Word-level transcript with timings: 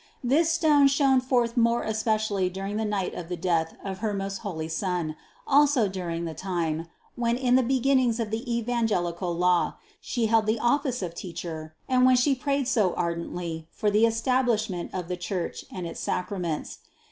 This 0.23 0.63
love 0.63 0.89
shone 0.89 1.21
forth 1.21 1.55
more 1.55 1.83
especial 1.83 2.37
ly 2.37 2.47
during 2.47 2.77
the 2.77 2.85
night 2.85 3.13
of 3.13 3.29
the 3.29 3.37
Death 3.37 3.75
of 3.83 3.99
her 3.99 4.15
most 4.15 4.39
holy 4.39 4.67
Son, 4.67 5.15
also 5.45 5.87
during 5.87 6.25
the 6.25 6.33
time, 6.33 6.87
when 7.15 7.37
in 7.37 7.53
the 7.53 7.61
beginnings 7.61 8.19
of 8.19 8.31
the 8.31 8.39
evan 8.41 8.87
gelical 8.87 9.37
law, 9.37 9.75
She 9.99 10.25
held 10.25 10.47
the 10.47 10.57
office 10.57 11.03
of 11.03 11.13
teacher 11.13 11.75
and 11.87 12.03
when 12.03 12.15
She 12.15 12.33
prayed 12.33 12.67
so 12.67 12.95
ardently 12.95 13.67
for 13.69 13.91
the 13.91 14.07
establishment 14.07 14.89
of 14.91 15.07
the 15.07 15.17
Church 15.17 15.65
and 15.71 15.85
its 15.85 15.99
Sacraments. 15.99 16.79